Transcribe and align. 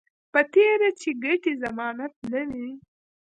په 0.31 0.41
تېره 0.53 0.89
چې 1.01 1.09
ګټې 1.23 1.53
ضمانت 1.63 2.13
نه 2.31 2.41
وي 2.59 2.71